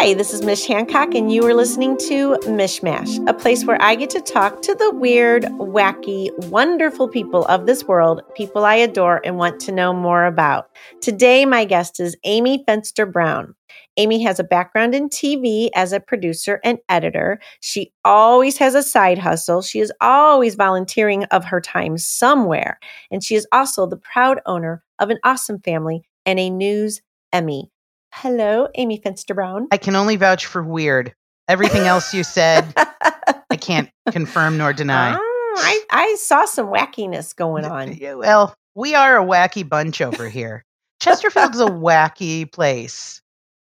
[0.00, 3.94] Hi, this is Mish Hancock, and you are listening to Mishmash, a place where I
[3.96, 9.20] get to talk to the weird, wacky, wonderful people of this world, people I adore
[9.26, 10.70] and want to know more about.
[11.02, 13.54] Today, my guest is Amy Fenster Brown.
[13.98, 17.38] Amy has a background in TV as a producer and editor.
[17.60, 19.60] She always has a side hustle.
[19.60, 22.80] She is always volunteering of her time somewhere.
[23.10, 27.02] And she is also the proud owner of an awesome family and a news
[27.34, 27.70] Emmy.
[28.12, 29.68] Hello, Amy Fenster Brown.
[29.70, 31.14] I can only vouch for weird.
[31.48, 35.14] Everything else you said, I can't confirm nor deny.
[35.16, 37.98] Oh, I, I saw some wackiness going on.
[38.18, 40.64] Well, we are a wacky bunch over here.
[41.00, 43.20] Chesterfield's a wacky place.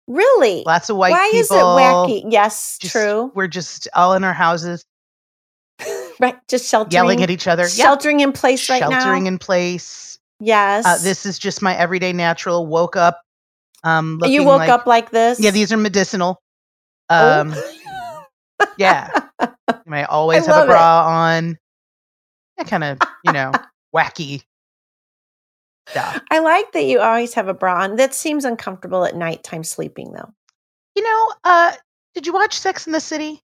[0.07, 0.63] Really?
[0.67, 1.41] Lots of white Why people.
[1.41, 1.55] is it
[2.27, 2.33] wacky?
[2.33, 3.33] Yes, Just- true.
[3.35, 4.85] We're just all in our houses,
[6.21, 7.69] Right, just sheltering, yelling at each other.
[7.69, 9.29] Sheltering in place right sheltering now.
[9.29, 10.19] in place.
[10.41, 10.87] yes.
[10.87, 12.67] Uh, this is just my everyday natural.
[12.67, 13.21] Woke up.
[13.85, 15.39] Um, looking you woke like, up like this.
[15.39, 16.41] Yeah, these are medicinal.
[17.11, 17.41] Oh.
[17.41, 17.55] Um,
[18.79, 19.11] yeah.
[19.87, 20.73] I always I have a it.
[20.73, 21.59] bra on.
[22.57, 23.53] That kind of, you know,
[23.95, 24.43] wacky
[25.89, 26.21] stuff.
[26.31, 27.97] I like that you always have a bra on.
[27.97, 30.33] That seems uncomfortable at nighttime sleeping, though.
[30.97, 31.73] You know, uh,
[32.15, 33.43] did you watch Sex in the City?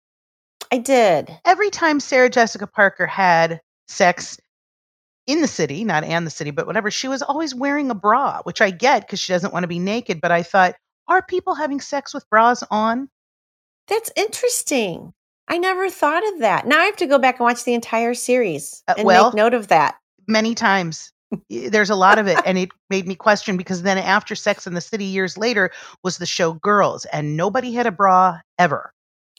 [0.71, 1.29] I did.
[1.45, 4.39] Every time Sarah Jessica Parker had sex
[5.29, 8.41] in the city, not and the city, but whatever, she was always wearing a bra,
[8.43, 10.19] which I get because she doesn't want to be naked.
[10.21, 10.75] But I thought,
[11.07, 13.09] are people having sex with bras on?
[13.87, 15.13] That's interesting.
[15.47, 16.65] I never thought of that.
[16.67, 19.35] Now I have to go back and watch the entire series Uh, and well- make
[19.35, 19.95] note of that.
[20.27, 21.13] Many times.
[21.49, 22.39] There's a lot of it.
[22.43, 25.69] And it made me question because then after Sex in the City years later
[26.03, 28.91] was the show Girls, and nobody had a bra ever.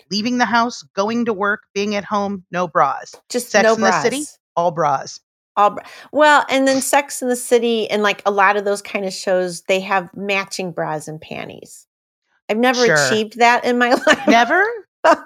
[0.08, 3.14] Leaving the house, going to work, being at home, no bras.
[3.28, 4.02] Just Sex no in the.
[4.02, 4.24] City?
[4.54, 5.18] All bras.
[5.60, 5.76] All
[6.12, 9.12] well, and then Sex in the City and like a lot of those kind of
[9.12, 11.86] shows, they have matching bras and panties.
[12.48, 12.94] I've never Sure.
[13.06, 14.26] achieved that in my life.
[14.26, 14.64] Never?
[15.04, 15.16] I'm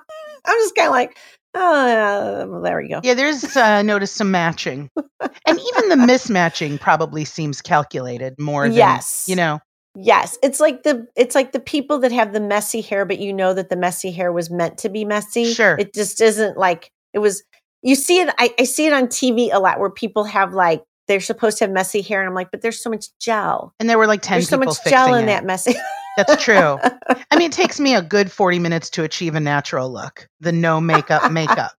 [0.46, 1.16] just kind of like,
[1.54, 3.00] oh, well, there we go.
[3.02, 8.76] Yeah, there's uh, noticed some matching, and even the mismatching probably seems calculated more than
[8.76, 9.24] Yes.
[9.28, 9.60] you know.
[9.96, 13.32] Yes, it's like the it's like the people that have the messy hair, but you
[13.32, 15.52] know that the messy hair was meant to be messy.
[15.54, 15.76] Sure.
[15.78, 17.42] it just isn't like it was.
[17.84, 18.34] You see it.
[18.38, 21.64] I, I see it on TV a lot where people have like they're supposed to
[21.64, 23.74] have messy hair, and I'm like, but there's so much gel.
[23.78, 25.26] And there were like ten There's so much gel in it.
[25.26, 25.74] that messy.
[26.16, 26.78] That's true.
[27.30, 30.28] I mean, it takes me a good forty minutes to achieve a natural look.
[30.40, 31.72] The no makeup makeup.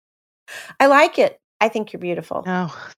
[0.80, 1.40] I like it.
[1.60, 2.44] I think you're beautiful.
[2.46, 2.88] Oh,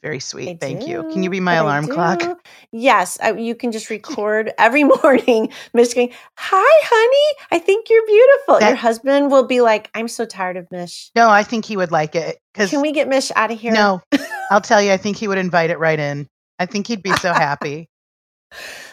[0.00, 0.48] very sweet.
[0.48, 1.02] I Thank you.
[1.12, 2.22] Can you be my I alarm clock?
[2.70, 5.52] Yes, I, you can just record every morning.
[5.74, 7.38] Mish going, "Hi, honey.
[7.50, 11.10] I think you're beautiful." Your husband will be like, "I'm so tired of Mish.
[11.14, 14.02] No, I think he would like it Can we get Mish out of here?" no,
[14.50, 16.28] I'll tell you, I think he would invite it right in.
[16.58, 17.88] I think he'd be so happy.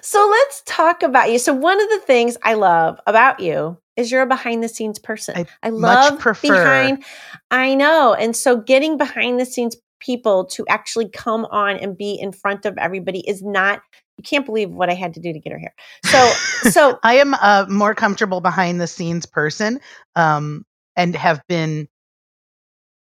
[0.02, 1.38] So let's talk about you.
[1.38, 4.98] So one of the things I love about you is you're a behind the scenes
[4.98, 5.46] person.
[5.62, 7.04] I much love prefer- behind.
[7.52, 12.14] I know, and so getting behind the scenes people to actually come on and be
[12.14, 13.82] in front of everybody is not.
[14.18, 15.74] You can't believe what I had to do to get her here.
[16.06, 16.32] So
[16.70, 19.80] so I am a more comfortable behind the scenes person
[20.16, 20.66] um,
[20.96, 21.88] and have been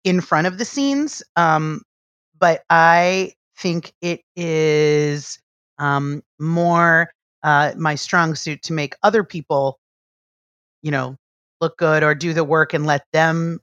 [0.04, 1.24] in front of the scenes.
[1.36, 1.82] Um,
[2.38, 5.40] but I think it is
[5.78, 7.12] um, more
[7.44, 9.80] uh, my strong suit to make other people,
[10.82, 11.16] you know,
[11.62, 13.60] look good or do the work and let them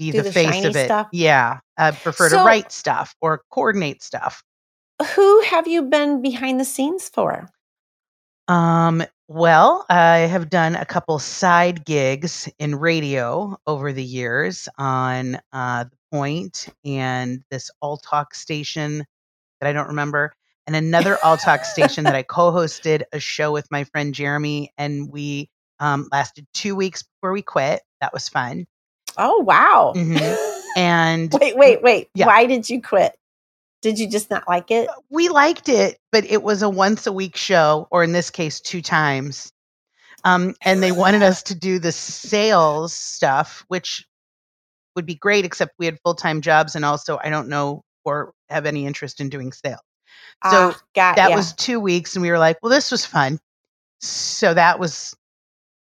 [0.00, 0.86] be Do the, the face of it.
[0.86, 1.08] stuff?
[1.12, 1.60] Yeah.
[1.76, 4.42] I prefer So- to write stuff or coordinate stuff.
[5.14, 7.48] who have you been behind the scenes for?
[8.48, 15.38] Um, well, I have done a couple side gigs in radio over the years on
[15.52, 19.04] uh, The Point and this All Talk station
[19.60, 20.32] that I don't remember,
[20.66, 24.72] and another All Talk station that I co hosted a show with my friend Jeremy,
[24.76, 27.82] and we um, lasted two weeks before we quit.
[28.00, 28.66] That was fun.
[29.16, 29.92] Oh wow!
[29.96, 30.36] Mhm.
[30.76, 32.08] And wait, wait, wait.
[32.14, 32.26] Yeah.
[32.26, 33.16] Why did you quit?
[33.82, 34.88] Did you just not like it?
[35.10, 38.60] we liked it, but it was a once a week show, or in this case,
[38.60, 39.52] two times.
[40.22, 44.06] Um, and they wanted us to do the sales stuff, which
[44.94, 48.32] would be great, except we had full time jobs, and also I don't know or
[48.48, 49.80] have any interest in doing sales.
[50.44, 51.36] So Ah, got that ya.
[51.36, 53.40] was two weeks, and we were like, "Well, this was fun."
[54.00, 55.16] So that was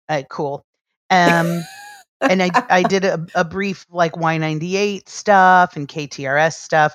[0.07, 0.63] uh, cool.
[1.11, 1.61] Um,
[2.21, 6.93] and I I did a, a brief like Y98 stuff and KTRS stuff,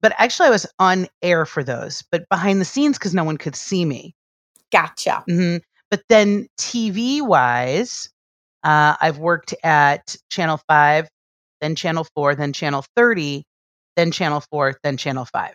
[0.00, 3.36] but actually I was on air for those, but behind the scenes because no one
[3.38, 4.14] could see me.
[4.70, 5.24] gotcha.
[5.28, 5.56] hmm
[5.90, 8.08] But then TV wise,
[8.62, 11.08] uh, I've worked at Channel Five,
[11.60, 13.44] then Channel Four, then Channel Thirty,
[13.96, 15.54] then Channel Four, then Channel Five.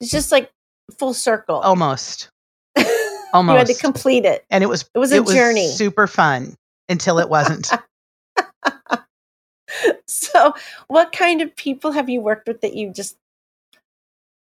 [0.00, 0.50] It's just like
[0.98, 1.56] full circle.
[1.56, 2.28] Almost,
[2.76, 3.08] Almost.
[3.52, 4.44] You had to complete it.
[4.50, 5.66] and it was It was a journey.
[5.68, 6.54] super fun
[6.88, 7.70] until it wasn't.
[10.06, 10.54] So,
[10.88, 13.16] what kind of people have you worked with that you just,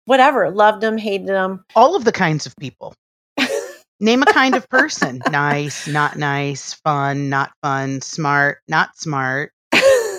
[0.05, 1.63] whatever, loved them, hated them?
[1.75, 2.93] All of the kinds of people.
[3.99, 5.21] Name a kind of person.
[5.31, 9.51] nice, not nice, fun, not fun, smart, not smart,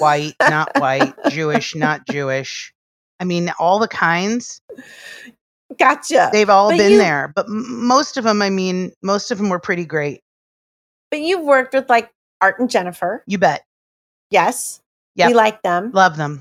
[0.00, 2.72] white, not white, Jewish, not Jewish.
[3.20, 4.60] I mean, all the kinds.
[5.78, 6.30] Gotcha.
[6.32, 9.38] They've all But been you- there, but m- most of them, I mean, most of
[9.38, 10.20] them were pretty great.
[11.10, 12.10] but you've worked with like
[12.40, 13.22] Art and Jennifer.
[13.26, 13.64] You bet.
[14.30, 14.80] Yes.
[15.26, 15.90] We like them.
[15.92, 16.40] Love them.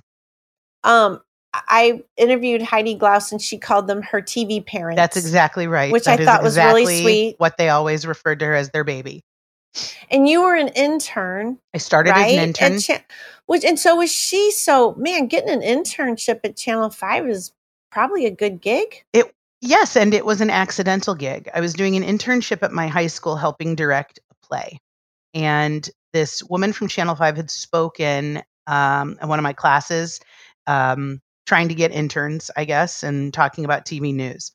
[0.84, 1.22] Um,
[1.54, 4.98] I interviewed Heidi Glaus and she called them her TV parents.
[4.98, 5.92] That's exactly right.
[5.92, 7.36] Which That I thought was really sweet.
[7.40, 9.24] What they always referred to her as their baby.
[10.10, 12.28] And you were an intern, I started right?
[12.28, 12.80] as an intern.
[12.80, 13.04] Cha-
[13.48, 14.52] which and so was she.
[14.52, 17.54] So man, getting an internship at Channel Five is
[17.92, 19.04] probably a good gig.
[19.14, 21.50] It Yes, and it was an accidental gig.
[21.54, 24.80] I was doing an internship at my high school helping direct a play.
[25.34, 30.19] And this woman from Channel 5 had spoken um, in one of my classes,
[30.68, 34.52] um, trying to get interns, I guess, and talking about TV news.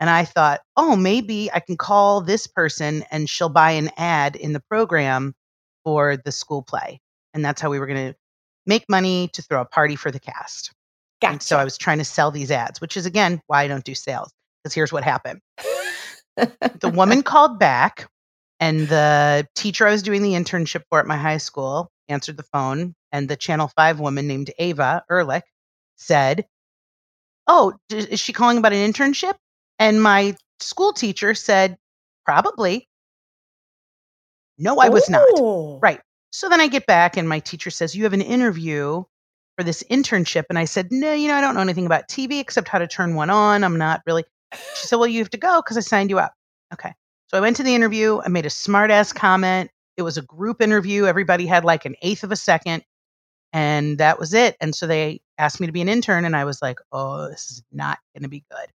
[0.00, 4.34] And I thought, oh, maybe I can call this person and she'll buy an ad
[4.34, 5.34] in the program
[5.84, 7.00] for the school play.
[7.34, 8.18] And that's how we were going to
[8.66, 10.72] make money to throw a party for the cast.
[11.20, 11.32] Gotcha.
[11.32, 13.84] And so I was trying to sell these ads, which is again why I don't
[13.84, 14.32] do sales.
[14.62, 15.40] Because here's what happened.
[16.36, 18.08] The woman called back,
[18.60, 22.44] and the teacher I was doing the internship for at my high school answered the
[22.44, 25.44] phone, and the Channel 5 woman named Ava Ehrlich
[25.96, 26.46] said,
[27.46, 29.34] Oh, is she calling about an internship?
[29.78, 31.76] And my school teacher said,
[32.24, 32.88] Probably.
[34.58, 35.26] No, I was not.
[35.34, 35.78] Oh.
[35.82, 36.00] Right.
[36.30, 39.04] So then I get back and my teacher says, You have an interview
[39.56, 40.44] for this internship.
[40.48, 42.86] And I said, No, you know, I don't know anything about TV except how to
[42.86, 43.64] turn one on.
[43.64, 44.24] I'm not really.
[44.52, 46.32] She said, Well, you have to go because I signed you up.
[46.72, 46.92] Okay.
[47.28, 48.20] So I went to the interview.
[48.24, 49.70] I made a smart ass comment.
[49.96, 51.06] It was a group interview.
[51.06, 52.82] Everybody had like an eighth of a second.
[53.52, 54.56] And that was it.
[54.60, 56.24] And so they asked me to be an intern.
[56.24, 58.68] And I was like, Oh, this is not going to be good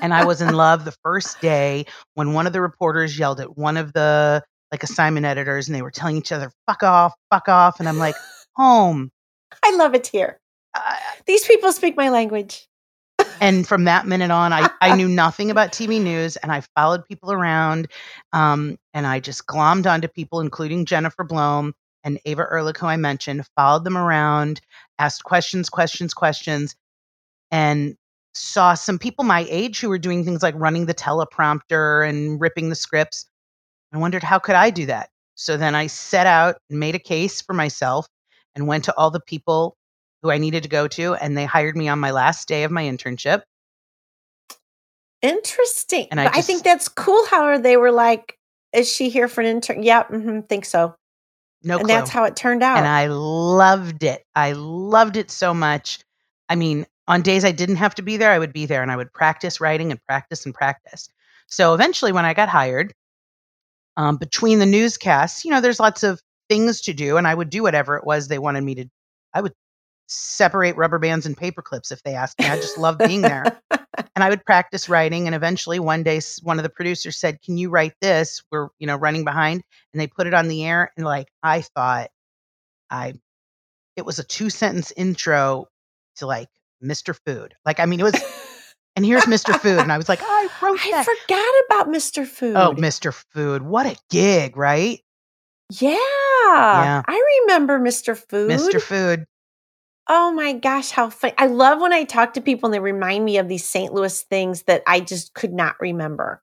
[0.00, 3.56] and I was in love the first day when one of the reporters yelled at
[3.56, 4.42] one of the
[4.72, 7.98] like assignment editors and they were telling each other fuck off fuck off and I'm
[7.98, 8.14] like
[8.56, 9.10] home
[9.64, 10.38] I love it here.
[10.74, 10.94] Uh,
[11.26, 12.68] These people speak my language.
[13.40, 17.04] and from that minute on I, I knew nothing about TV news and I followed
[17.06, 17.88] people around
[18.32, 21.74] um, and I just glommed onto people including Jennifer Blome
[22.04, 24.60] and Ava Ehrlich who I mentioned followed them around
[24.98, 26.74] asked questions questions questions
[27.50, 27.96] and
[28.34, 32.68] saw some people my age who were doing things like running the teleprompter and ripping
[32.68, 33.26] the scripts.
[33.92, 35.10] I wondered how could I do that?
[35.34, 38.06] So then I set out and made a case for myself
[38.54, 39.76] and went to all the people
[40.22, 42.70] who I needed to go to and they hired me on my last day of
[42.70, 43.42] my internship.
[45.22, 46.08] Interesting.
[46.10, 48.38] And I But I think that's cool how they were like,
[48.72, 49.82] is she here for an intern?
[49.82, 50.94] Yeah, hmm think so.
[51.62, 51.94] No and clue.
[51.94, 52.78] that's how it turned out.
[52.78, 54.24] and I loved it.
[54.34, 55.98] I loved it so much.
[56.48, 58.92] I mean, on days I didn't have to be there, I would be there and
[58.92, 61.08] I would practice writing and practice and practice.
[61.46, 62.92] So eventually, when I got hired,
[63.96, 67.50] um, between the newscasts, you know, there's lots of things to do, and I would
[67.50, 68.84] do whatever it was they wanted me to.
[69.34, 69.52] I would
[70.08, 72.46] separate rubber bands and paper clips if they asked me.
[72.46, 73.60] I just loved being there.
[73.70, 75.26] and I would practice writing.
[75.26, 78.42] And eventually, one day, one of the producers said, "Can you write this?
[78.50, 79.62] We're you know running behind."
[79.92, 82.10] And they put it on the air, and like I thought,
[82.90, 83.14] I
[83.96, 85.66] it was a two sentence intro
[86.16, 86.48] to like
[86.82, 87.18] Mr.
[87.26, 87.54] Food.
[87.64, 88.14] Like I mean, it was.
[88.96, 89.56] And here's Mr.
[89.60, 91.06] Food, and I was like, I wrote I that.
[91.06, 92.22] forgot about Mr.
[92.22, 92.56] Oh, Food.
[92.56, 93.14] Oh, Mr.
[93.14, 94.98] Food, what a gig, right?
[95.70, 95.90] yeah.
[95.92, 97.02] Yeah.
[97.06, 98.16] I remember Mr.
[98.16, 98.50] Food.
[98.50, 98.82] Mr.
[98.82, 99.24] Food.
[100.10, 101.34] Oh my gosh, how funny.
[101.36, 103.92] I love when I talk to people and they remind me of these St.
[103.92, 106.42] Louis things that I just could not remember.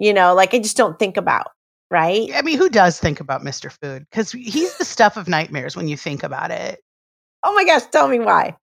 [0.00, 1.52] You know, like I just don't think about,
[1.90, 2.28] right?
[2.34, 3.70] I mean, who does think about Mr.
[3.70, 4.04] Food?
[4.10, 6.80] Because he's the stuff of nightmares when you think about it.
[7.44, 8.56] Oh my gosh, tell me why.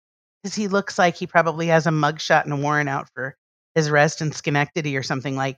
[0.44, 3.38] Because he looks like he probably has a mugshot and a warrant out for
[3.76, 5.58] his arrest in Schenectady or something like.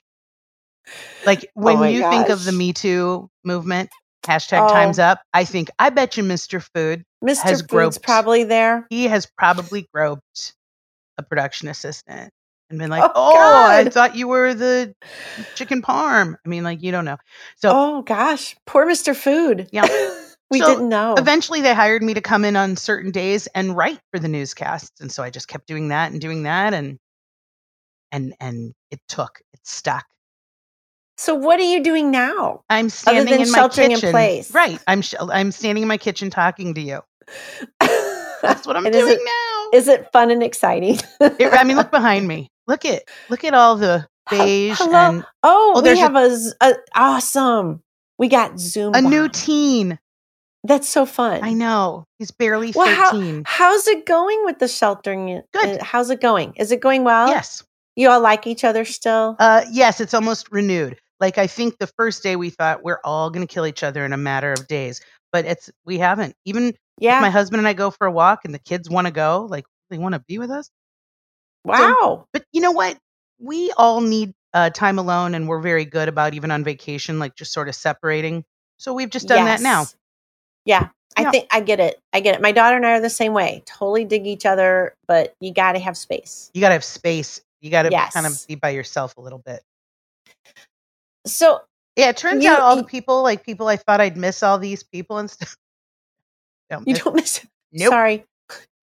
[1.26, 2.52] Like oh when Oh you think of the.
[2.52, 3.90] Me Too movement,
[4.24, 4.74] hashtag Oh.
[4.74, 5.22] Times Up.
[5.34, 6.62] I think I bet you Mr.
[6.76, 7.42] Food Mr.
[7.44, 8.04] Has Food's groped.
[8.04, 8.86] probably there.
[8.90, 10.54] he has probably groped
[11.18, 12.32] a production assistant
[12.70, 14.94] and been like, Oh, "Oh, I thought you were the
[15.56, 17.18] chicken parm." I mean, like you don't know.
[17.58, 19.16] So oh gosh, poor Mr.
[19.16, 19.70] Food.
[19.72, 19.86] Yeah.
[20.52, 21.16] we So, didn't know.
[21.18, 25.02] eventually they hired me to come in on certain days and write for the newscasts
[25.02, 27.00] and so i just kept doing that and doing that and
[28.12, 30.06] and and it took it stuck
[31.18, 32.62] so what are you doing now?
[32.70, 34.54] i'm standing in my sheltering in kitchen place.
[34.54, 37.02] right i'm sh- i'm standing in my kitchen talking to you
[38.42, 40.98] that's what i'm And is doing it- now Is it fun and exciting?
[41.20, 44.96] It- i mean look behind me look at look at all the beige hello?
[44.96, 47.82] and Oh, Oh, we have a- a, a- awesome.
[48.18, 48.94] We got Zoom.
[48.96, 50.00] a new teen.
[50.64, 51.44] That's so fun.
[51.44, 52.06] I know.
[52.20, 53.44] He's barely Well, how- 13.
[53.46, 55.42] How's it going with the sheltering?
[55.52, 55.82] Good.
[55.82, 56.54] How's it going?
[56.56, 57.28] Is it going well?
[57.28, 57.64] yes.
[57.98, 59.36] You all like each other still?
[59.40, 60.98] Uh, yes, it's almost renewed.
[61.20, 64.06] Like I think the first day we thought we're all going to kill each other
[64.06, 65.02] in a matter of days,
[65.34, 66.34] but it's we haven't.
[66.46, 67.20] Even yeah.
[67.20, 69.48] my husband and I go for a walk, and the kids want to go.
[69.50, 70.70] Like they want to be with us.
[71.66, 72.28] wow.
[72.34, 72.98] But you know what?
[73.40, 77.36] We all need uh, time alone, and we're very good about even on vacation, like
[77.36, 78.46] just sort of separating.
[78.78, 79.86] So we've just done that now.
[80.66, 80.90] Yeah.
[81.16, 81.32] I Yeah.
[81.32, 82.00] think I get it.
[82.12, 82.42] I get it.
[82.42, 83.62] My daughter and I are the same way.
[83.66, 86.50] Totally dig each other, but you got to have space.
[86.54, 87.42] You got to have space.
[87.62, 89.62] You got to kind of be by yourself a little bit.
[91.26, 91.62] So,
[91.96, 94.58] Yeah, it turns You- out all the people, like people I thought I'd miss all
[94.58, 95.56] these people and stuff.
[96.74, 97.04] Don't you miss.
[97.04, 97.90] don't miss Nope.
[97.90, 98.26] Sorry.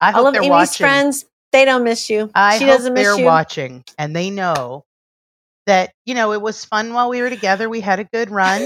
[0.00, 0.84] I hope All of Amy's watching.
[0.84, 2.30] friends, they don't miss you.
[2.34, 3.16] I she doesn't miss you.
[3.16, 4.84] they're watching and they know
[5.66, 7.68] that you know it was fun while we were together.
[7.68, 8.62] We had a good run.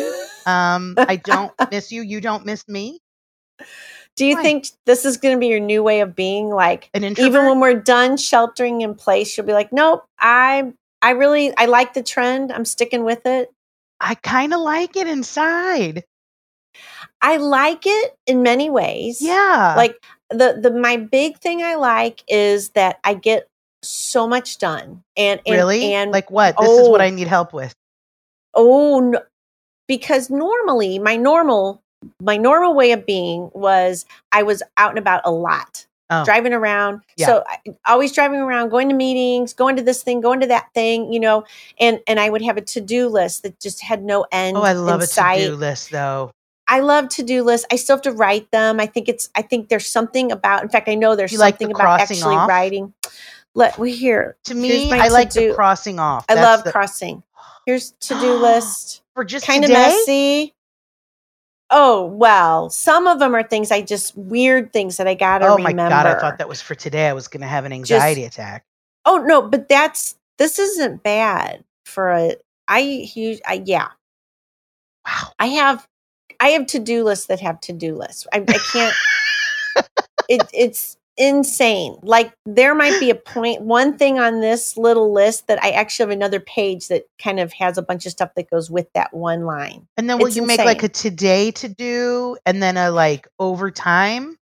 [0.46, 2.02] Um, I don't miss you.
[2.02, 3.00] You don't miss me.
[4.16, 6.48] Do you think this is going to be your new way of being?
[6.48, 11.10] Like, An even when we're done sheltering in place, you'll be like, nope, I, I
[11.10, 12.52] really, I like the trend.
[12.52, 13.50] I'm sticking with it.
[13.98, 16.04] I kind of like it inside.
[17.24, 19.22] I like it in many ways.
[19.22, 19.74] Yeah.
[19.78, 19.96] Like
[20.28, 23.48] the the my big thing I like is that I get
[23.82, 25.02] so much done.
[25.16, 25.94] And, and really?
[25.94, 26.54] and like what?
[26.60, 27.04] This is what oh.
[27.04, 27.74] I need help with.
[28.52, 29.22] oh no,
[29.88, 31.82] because normally my normal
[32.20, 35.86] my normal way of being was I was out and about a lot.
[36.10, 36.22] Oh.
[36.26, 37.26] Driving around, Yeah.
[37.26, 40.66] so I, always driving around, going to meetings, going to this thing, going to that
[40.74, 41.44] thing, you know,
[41.80, 44.58] and and I would have a to do list that just had no oh, end.
[44.58, 46.30] Oh, I love a to-do list though.
[46.66, 47.66] I love to do lists.
[47.70, 48.80] I still have to write them.
[48.80, 49.28] I think it's.
[49.34, 50.62] I think there's something about.
[50.62, 52.48] In fact, I know there's You like the something about actually off?
[52.48, 52.94] writing.
[53.54, 54.36] Let we hear.
[54.44, 56.24] To me, I like the to-do- crossing off.
[56.28, 57.22] I love the- crossing.
[57.66, 59.02] Here's to do list.
[59.14, 60.54] for just Kind of messy.
[61.70, 65.58] Oh well, some of them are things I just weird things that I gotta Oh
[65.58, 65.90] my remember.
[65.90, 66.06] god!
[66.06, 67.08] I thought that was for today.
[67.08, 68.64] I was going to have an anxiety attack.
[69.06, 72.36] Oh no, but that's this isn't bad for a.
[72.68, 73.40] I huge.
[73.46, 73.88] I yeah.
[75.06, 75.32] Wow.
[75.38, 75.86] I have
[76.44, 78.26] I have to do lists that have to do lists.
[78.30, 78.94] I, I can't.
[80.28, 81.96] it, it's insane.
[82.02, 86.02] Like there might be a point, one thing on this little list that I actually
[86.02, 89.14] have another page that kind of has a bunch of stuff that goes with that
[89.14, 89.88] one line.
[89.96, 93.26] And then will It's you make like a today to do and then a like
[93.38, 94.36] over time?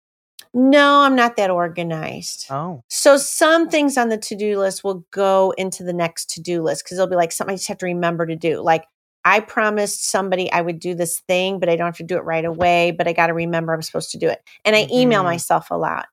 [0.55, 2.48] No, I'm not that organized.
[2.50, 2.84] Oh.
[2.89, 6.98] So some things on the to-do list will go into the next to-do list because
[6.98, 8.60] it'll be like something I just have to remember to do.
[8.60, 8.86] Like
[9.25, 12.24] I promised somebody I would do this thing, but I don't have to do it
[12.24, 14.42] right away, but I got to remember I'm supposed to do it.
[14.66, 15.25] And I email Mhm.
[15.25, 16.08] myself a lot.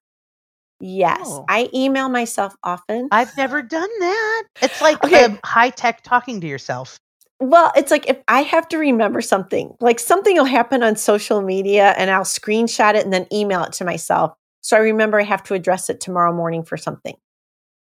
[0.80, 1.44] Yes, Oh.
[1.48, 3.08] I email myself often.
[3.10, 4.42] I've never done that.
[4.62, 5.36] It's like Okay.
[5.44, 6.98] high tech talking to yourself.
[7.40, 11.40] well, it's like if I have to remember something, like something will happen on social
[11.40, 14.32] media and I'll screenshot it and then email it to myself.
[14.60, 17.16] So I remember I have to address it tomorrow morning for something.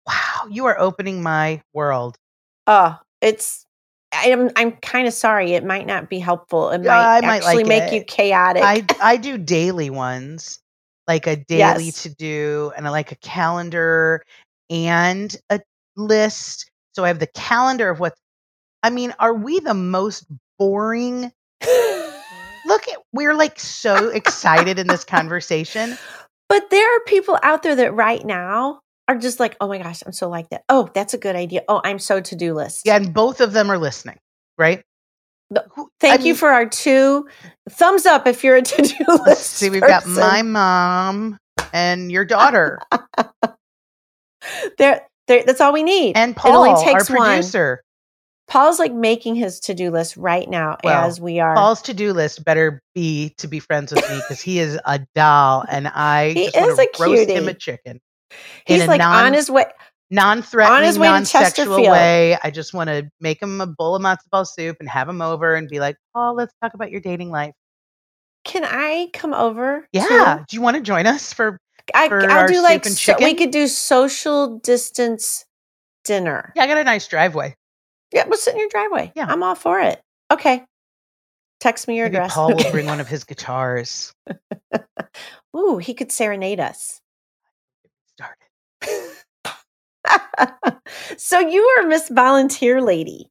[0.08, 2.18] Wow, you are opening my world.
[2.68, 3.65] Oh, it's
[4.13, 5.53] I'm I'm kind of sorry.
[5.53, 6.70] It might not be helpful.
[6.70, 7.96] It Yeah, might might actually like make it.
[7.96, 8.63] you chaotic.
[8.63, 10.60] I I do daily ones,
[11.08, 12.03] like a daily Yes.
[12.03, 14.24] to do, and I like a calendar
[14.70, 15.60] and a
[15.96, 16.70] list.
[16.93, 18.13] So I have the calendar of what.
[18.84, 20.25] I mean, are we the most
[20.60, 21.32] boring?
[22.65, 25.98] Look at we're like so excited in this conversation.
[26.50, 30.01] but there are people out there that right now are just like, oh my gosh,
[30.05, 30.63] I'm so like that.
[30.69, 31.63] Oh, that's a good idea.
[31.67, 32.83] Oh, I'm so to do list.
[32.86, 34.17] Yeah, and both of them are listening,
[34.57, 34.81] right?
[35.50, 35.65] The-
[36.00, 37.27] Thank I you mean, for our two
[37.69, 39.50] thumbs up if you're a to do let's list.
[39.51, 39.69] see.
[39.69, 41.38] We've got my mom
[41.74, 42.79] and your daughter,
[44.77, 45.43] There, there.
[45.45, 46.17] That's all we need.
[46.17, 47.29] and It Paul, only takes our one.
[47.29, 47.81] producer.
[48.50, 51.55] Paul's like making his to do list right now Well, as we are.
[51.55, 55.00] Paul's to do list better be to be friends with me because he is a
[55.15, 58.01] doll, and I He is a roast him a chicken
[58.66, 59.66] He's like non- on his way.
[60.10, 62.38] non-threatening, On his way to non-sexual way.
[62.44, 65.22] I just want to make him a bowl of matzo ball soup and have him
[65.22, 67.54] over and be like, "Oh, let's talk about your dating life."
[68.44, 69.88] Can I come over?
[69.94, 70.46] Yeah, too?
[70.50, 71.58] do you want to join us for?
[71.94, 75.46] I, for I'll do like so, we could do social distance
[76.04, 76.54] dinner.
[76.56, 77.56] Yeah, I got a nice driveway.
[78.13, 79.12] Yeah, we'll sit in your driveway.
[79.16, 79.25] Yeah.
[79.28, 80.00] I'm all for it.
[80.32, 80.63] Okay.
[81.60, 82.34] Text me your Maybe address.
[82.34, 84.13] Paul will bring one of his guitars.
[85.58, 87.00] Ooh, he could serenade us.
[88.13, 88.38] Started.
[91.18, 93.30] so you are Miss Volunteer Lady.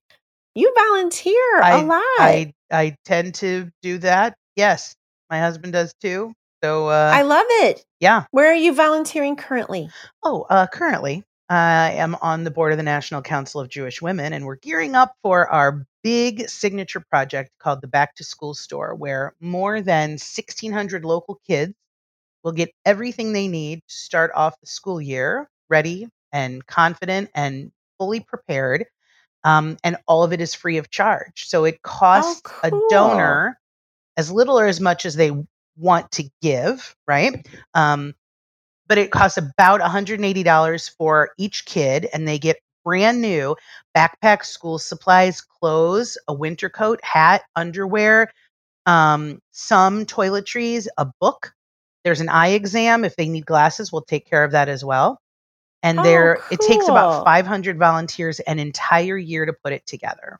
[0.55, 2.01] You volunteer a I- lot.
[2.19, 4.35] I I tend to do that.
[4.57, 4.95] Yes,
[5.31, 6.33] my husband does too.
[6.63, 7.85] So uh, I love it.
[8.01, 8.25] yeah.
[8.31, 9.91] Where are you volunteering currently?
[10.23, 14.33] Oh, uh, currently, I am on the board of the National Council of Jewish Women,
[14.33, 18.95] and we're gearing up for our big signature project called the Back to School Store,
[18.95, 21.73] where more than 1,600 local kids
[22.45, 27.73] will get everything they need to start off the school year ready and confident and
[27.99, 28.87] fully prepared.
[29.45, 31.47] Um, and all of it is free of charge.
[31.47, 32.61] So it costs cool.
[32.62, 33.59] a donor
[34.17, 35.33] as little or as much as they
[35.77, 37.47] want to give, right?
[37.75, 38.15] Um,
[38.87, 43.57] but it costs about $180 for each kid, and they get brand new
[43.97, 48.31] backpack, school supplies, clothes, a winter coat, hat, underwear,
[48.87, 51.53] um, some toiletries, a book.
[52.05, 53.05] There's an eye exam.
[53.05, 55.21] If they need glasses, we'll take care of that as well.
[55.83, 60.39] And Oh, there, it takes about 500 volunteers an entire year to put it together.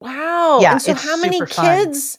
[0.00, 0.60] Wow.
[0.60, 1.84] Yeah, and so how many super fun.
[1.86, 2.18] kids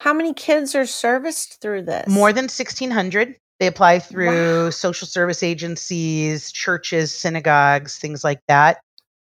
[0.00, 2.06] how many kids are serviced through this?
[2.08, 3.36] More than 1,600.
[3.58, 4.70] They apply through Wow.
[4.70, 8.80] social service agencies, churches, synagogues, things like that.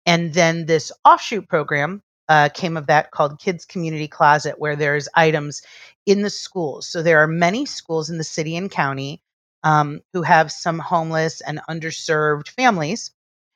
[0.07, 5.09] And then this offshoot program uh, came of that called Kids Community Closet, where there's
[5.15, 5.61] items
[6.07, 6.89] in the schools.
[6.89, 9.21] So there are many schools in the city and county
[9.65, 13.13] um, who have some homeless and underserved families.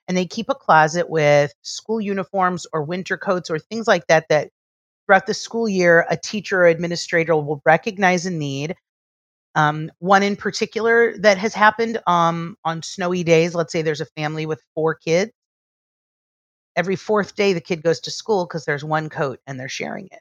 [0.08, 4.28] And they keep a closet with school uniforms or winter coats or things like that
[4.28, 4.50] that
[5.06, 8.76] throughout the school year, a teacher or administrator will recognize a need.
[9.54, 14.06] Um, one in particular that has happened um, on snowy days, let's say there's a
[14.06, 15.32] family with four kids.
[16.76, 20.06] Every fourth day, the kid goes to school because there's one coat and they're sharing
[20.12, 20.20] it.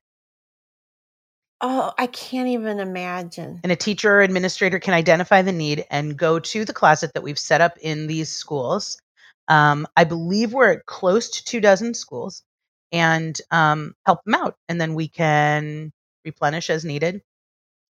[1.61, 3.61] Oh, I can't even imagine.
[3.63, 7.23] And a teacher or administrator can identify the need and go to the closet that
[7.23, 8.99] we've set up in these schools.
[9.47, 12.43] Um, I believe we're at close to two dozen schools
[12.91, 14.55] and um, help them out.
[14.67, 15.91] And then we can
[16.25, 17.21] replenish as needed.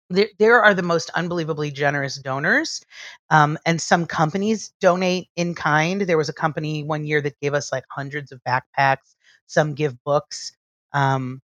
[0.10, 2.84] There, there are the most unbelievably generous donors.
[3.30, 6.02] Um, and some companies donate in kind.
[6.02, 9.16] There was a company one year that gave us like hundreds of backpacks,
[9.48, 10.52] some give books.
[10.92, 11.42] Um,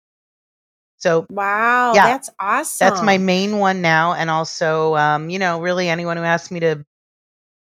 [0.99, 2.87] so Wow, Yeah, that's awesome.
[2.87, 4.13] that's my main one now.
[4.13, 6.85] And also, um, you know, really anyone who asks me to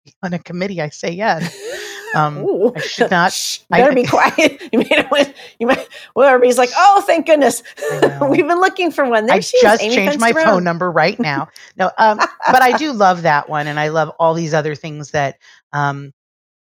[0.05, 1.55] be on a committee, I say yes.
[2.13, 2.73] Um, Ooh.
[2.75, 4.61] I should not- Shh, I- better be quiet.
[4.73, 5.87] You might, you might.
[6.13, 9.57] Well, everybody's like, "Oh, thank goodness, I we've been looking for one." There I she
[9.61, 11.47] just Amy changed my phone number right now.
[11.77, 15.11] No, um, but I do love that one, and I love all these other things
[15.11, 15.37] that
[15.71, 16.11] um,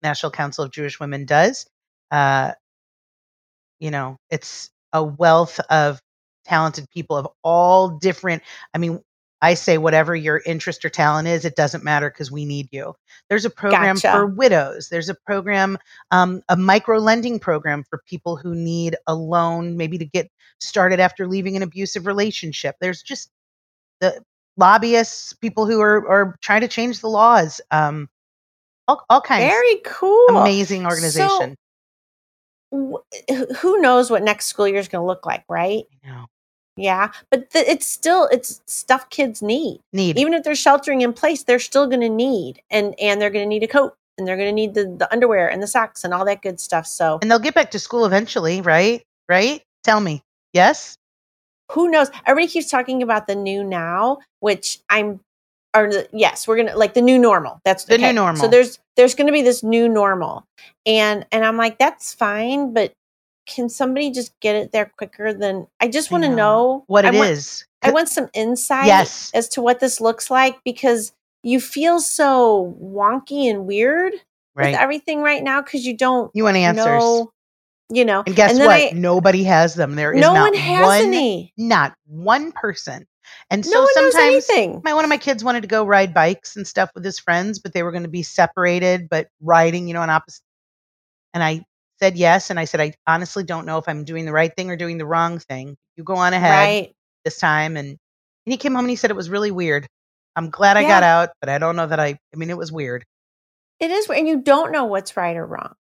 [0.05, 1.67] National Council of Jewish Women does.
[2.13, 2.53] Uh,
[3.81, 6.01] you know, it's a wealth of
[6.45, 8.43] talented people of all different.
[8.75, 9.01] I mean,
[9.43, 12.95] I say whatever your interest or talent is, it doesn't matter because we need you.
[13.29, 14.13] There's a program Gotcha.
[14.13, 14.89] for widows.
[14.91, 15.79] There's a program,
[16.11, 21.01] um, a micro lending program for people who need a loan, maybe to get started
[21.01, 22.77] after leaving an abusive relationship.
[22.81, 23.31] There's just
[24.01, 24.23] the
[24.59, 28.11] lobbyists, people who are, are trying to change the laws, um,
[28.89, 29.45] all, all kinds.
[29.45, 30.29] Very cool.
[30.37, 31.53] Amazing organization.
[31.53, 31.70] wh-
[32.71, 35.85] who knows what next school year is going to look like, right?
[36.05, 36.27] I know.
[36.77, 39.81] Yeah, but th- it's still it's stuff kids need.
[39.93, 40.19] Need.
[40.19, 43.45] Even if they're sheltering in place, they're still going to need, and and they're going
[43.45, 46.05] to need a coat, and they're going to need the the underwear and the socks
[46.05, 46.87] and all that good stuff.
[46.87, 49.03] So and they'll get back to school eventually, right?
[49.29, 49.63] Right?
[49.85, 50.23] Tell me.
[50.53, 50.97] Yes?
[51.71, 52.11] who knows?
[52.27, 55.21] Everybody keeps talking about the new now, which I'm
[55.75, 57.61] or the, yes, we're gonna like the new normal.
[57.65, 58.41] That's The new normal.
[58.41, 58.51] So normal.
[59.01, 60.47] There's there's gonna be this new normal,
[60.87, 62.93] and and I'm like that's fine, but
[63.47, 66.37] can somebody just get it there quicker than I just want to know.
[66.37, 67.65] know What I want, is.
[67.83, 69.31] I want some insight Yes.
[69.35, 74.13] as to what this looks like because you feel so wonky and weird
[74.55, 74.73] Right.
[74.73, 76.85] with everything right now because you don't You want answers.
[76.87, 77.31] know,
[77.91, 78.23] you know.
[78.27, 78.77] and guess then what?
[78.77, 79.97] I- Nobody has them.
[79.97, 81.53] There is no not one has one, any.
[81.57, 83.07] not one person.
[83.51, 84.47] And so sometimes
[84.85, 87.59] my one of my kids wanted to go ride bikes and stuff with his friends,
[87.59, 90.43] but they were going to be separated, but riding, you know, on opposite.
[91.35, 91.65] And I
[92.01, 94.71] said yes, and I said I honestly don't know if I'm doing the right thing
[94.71, 95.77] or doing the wrong thing.
[95.97, 96.95] You go on ahead Right.
[97.25, 99.87] this time, and and he came home and he said it was really weird.
[100.37, 102.19] I'm glad I got out, but I don't know that I.
[102.33, 103.05] I mean, it was weird.
[103.81, 105.75] It is, and you don't know what's right or wrong.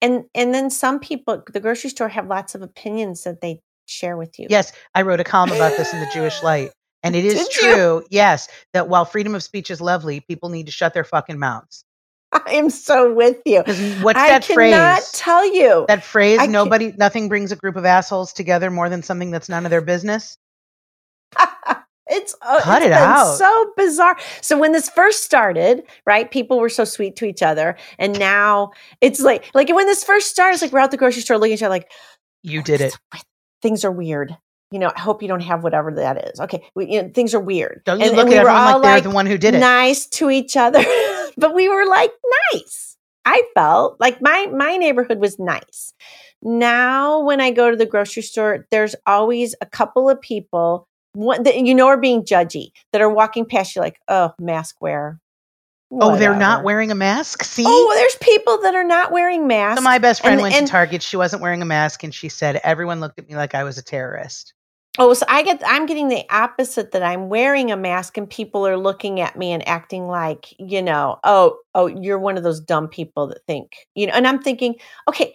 [0.00, 4.16] And and then some people, the grocery store, have lots of opinions that they share
[4.16, 4.46] with you.
[4.50, 6.70] Yes, I wrote a column about this in the Jewish Light.
[7.04, 7.60] And it is Did you?
[7.74, 11.38] true, yes, that while freedom of speech is lovely, people need to shut their fucking
[11.38, 11.84] mouths.
[12.32, 13.58] I am so with you.
[14.00, 15.10] What's I that cannot phrase?
[15.12, 15.84] tell you.
[15.88, 19.50] that phrase, I nobody, nothing brings a group of assholes together more than something that's
[19.50, 20.38] none of their business.
[22.06, 23.36] it's uh, Cut it's it out.
[23.36, 24.16] so bizarre.
[24.40, 28.70] So when this first started, right, people were so sweet to each other, and now
[29.02, 31.52] it's like like when this first started, it's like we're out the grocery store looking
[31.52, 31.90] at each other like
[32.42, 32.96] You did it.
[33.64, 34.36] Things are weird.
[34.70, 36.38] You know, I hope you don't have whatever that is.
[36.38, 37.82] Okay, we, you know, things are weird.
[37.84, 39.58] Don't you and, look and at we everyone like they're the one who did it.
[39.58, 40.84] Nice to each other,
[41.36, 42.12] but we were like
[42.52, 42.96] nice.
[43.24, 45.94] I felt like my my neighborhood was nice.
[46.42, 51.44] Now when I go to the grocery store, there's always a couple of people one,
[51.44, 54.76] that you know are being judgy that are walking past you like, oh, mask
[55.94, 56.12] wearer.
[56.12, 57.44] Oh, they're not wearing a mask.
[57.44, 59.78] See, Oh, there's people that are not wearing masks.
[59.80, 61.02] so my best friend and- went and- to Target.
[61.02, 63.78] She wasn't wearing a mask, and she said everyone looked at me like I was
[63.78, 64.52] a terrorist.
[64.96, 68.64] Oh, so I get I'm getting the opposite that I'm wearing a mask and people
[68.64, 72.60] are looking at me and acting like, you know, oh, oh, you're one of those
[72.60, 74.76] dumb people that think, you know, and I'm thinking,
[75.08, 75.34] okay,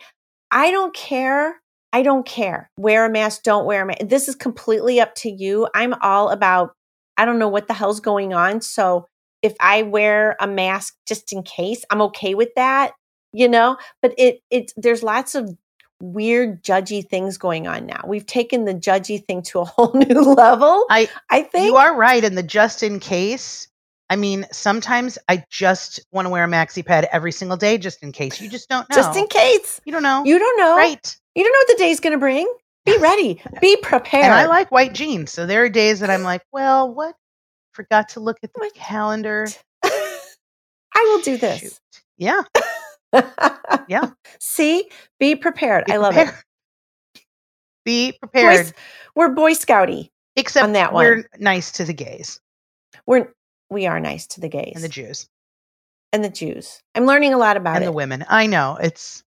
[0.49, 1.59] I don't care.
[1.91, 2.71] I don't care.
[2.77, 3.99] Wear a mask, don't wear a mask.
[4.05, 5.67] This is completely up to you.
[5.75, 6.71] I'm all about
[7.17, 8.61] I don't know what the hell's going on.
[8.61, 9.07] So
[9.41, 12.91] if I wear a mask just in case, I'm okay with that,
[13.33, 13.77] you know?
[14.01, 15.55] But it it there's lots of
[16.01, 18.01] weird judgy things going on now.
[18.07, 20.85] We've taken the judgy thing to a whole new level.
[20.89, 23.67] I I think you are right, and the just in case.
[24.11, 28.01] I mean, sometimes I just want to wear a maxi pad every single day, just
[28.01, 28.41] in case.
[28.41, 28.95] You just don't know.
[28.95, 29.79] just in case.
[29.85, 30.75] you don't know, You don't know.
[30.75, 31.17] right?
[31.35, 32.51] You don't know what the day's going to bring.
[32.87, 33.39] Be ready.
[33.61, 34.25] Be prepared.
[34.25, 37.13] And I like white jeans, so there are days that I'm like, well, what?
[37.79, 38.73] Forgot to look at oh the What?
[38.73, 39.47] calendar.
[39.83, 40.19] I
[40.95, 41.59] will do this.
[41.61, 41.79] Shoot.
[42.17, 42.41] Yeah,
[43.87, 44.09] Yeah.
[44.41, 44.89] See?
[45.17, 45.85] Be prepared.
[45.85, 46.35] be I love prepared.
[47.85, 48.73] Be prepared.
[49.15, 50.09] We're Boy Scouty.
[50.35, 51.05] Except on that one.
[51.05, 52.41] we're nice to the gays
[53.05, 53.31] We're
[53.69, 55.29] we are nice to the gays and the Jews
[56.11, 56.81] and the Jews.
[56.95, 57.87] I'm learning a lot about and it.
[57.87, 58.25] the women.
[58.27, 59.23] I know it's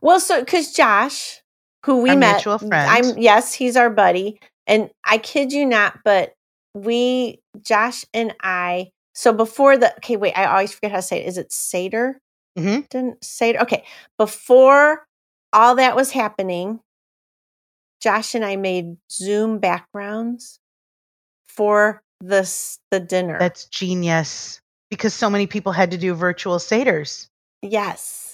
[0.00, 1.42] Well, so because Josh,
[1.84, 2.46] who we met.
[2.46, 6.32] I'm yes, he's our buddy, and I kid you not, but
[6.74, 8.90] we, Josh and I.
[9.14, 11.26] So before the okay, wait, I always forget how to say it.
[11.28, 12.18] Is it Seder?
[12.58, 12.88] Mhm.
[12.88, 13.60] Didn't Seder?
[13.60, 13.84] Okay,
[14.18, 15.04] before
[15.52, 16.80] all that was happening,
[18.00, 20.58] Josh and I made Zoom backgrounds
[21.46, 23.38] for this the dinner.
[23.38, 27.28] that's genius because so many people had to do virtual seders.
[27.62, 28.31] Yes.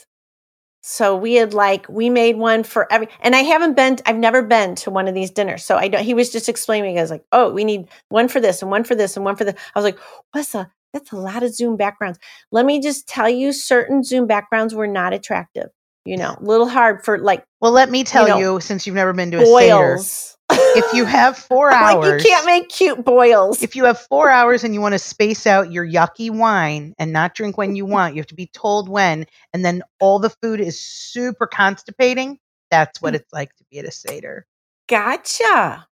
[0.81, 4.43] So we had like we made one for every and I haven't been I've never
[4.43, 5.65] been to one of these dinners.
[5.65, 8.41] So I don't he was just explaining I was like, "Oh, we need one for
[8.41, 9.99] this and one for this and one for this." I was like,
[10.33, 12.19] "What's a that's a lot of Zoom backgrounds."
[12.53, 15.69] Let me just tell you certain Zoom backgrounds were not attractive.
[16.05, 18.97] You know, a little hard for like Well, let me tell you, know, since you've
[18.97, 20.38] never been to a seder, boils.
[20.51, 23.63] If you have four hours, like you can't make cute boils.
[23.63, 27.13] if you have four hours and you want to space out your yucky wine and
[27.13, 30.31] not drink when you want, you have to be told when, and then all the
[30.31, 32.39] food is super constipating.
[32.71, 33.03] That's Mm.
[33.03, 34.47] what it's like to be at a seder.
[34.89, 35.87] Gotcha.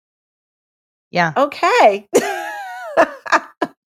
[1.10, 1.32] Yeah.
[1.36, 2.08] Okay.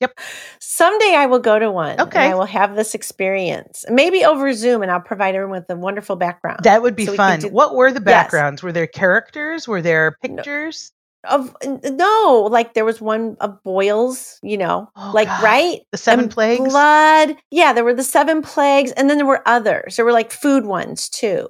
[0.00, 0.18] Yep.
[0.60, 1.90] Someday I will go to one.
[1.92, 2.30] and Okay.
[2.30, 3.84] I will have this experience.
[3.90, 6.60] Maybe over Zoom and I'll provide everyone with a wonderful background.
[6.62, 7.40] That would be So we fun.
[7.40, 8.04] do- what were the Yes.
[8.04, 8.62] backgrounds?
[8.62, 9.66] Were there characters?
[9.66, 10.36] Were there No.
[10.36, 10.92] pictures?
[11.24, 15.42] of no, like there was one of boils, you know, Oh, like God.
[15.42, 15.80] right?
[15.90, 16.70] The seven And plagues?
[16.70, 17.36] Blood.
[17.50, 19.96] Yeah, there were the seven plagues, and then there were others.
[19.96, 21.48] There were like food ones too,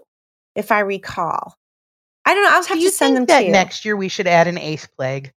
[0.56, 1.54] if I recall.
[2.24, 2.48] I don't know.
[2.48, 3.52] I'll have Do to you send them that to you.
[3.52, 5.32] next year we should add an eighth plague?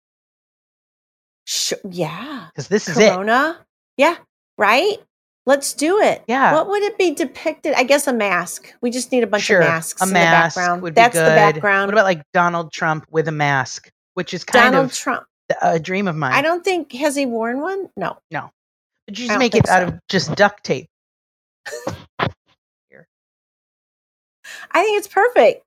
[1.45, 2.47] Sure, yeah.
[2.53, 3.11] Because this is it.
[3.13, 3.57] Corona.
[3.97, 4.17] Yeah,
[4.57, 4.97] right?
[5.45, 6.23] Let's do it.
[6.27, 6.53] Yeah.
[6.53, 7.73] What would it be depicted?
[7.73, 8.73] I guess a mask.
[8.81, 10.81] We just need a bunch Sure, of masks a in mask the background.
[10.83, 11.25] would be That's good.
[11.25, 11.87] the background.
[11.87, 15.25] What about like Donald Trump with a mask, which is kind Donald of Trump?
[15.61, 16.31] a dream of mine.
[16.33, 17.89] I don't think has he worn one?
[17.97, 18.17] No.
[18.29, 18.51] No.
[19.07, 19.87] But you just make it out so.
[19.95, 20.87] of just duct tape.
[24.73, 25.63] I think it's perfect.